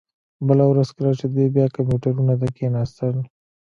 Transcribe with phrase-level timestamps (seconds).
[0.47, 3.15] بله ورځ کله چې دوی بیا کمپیوټرونو ته کښیناستل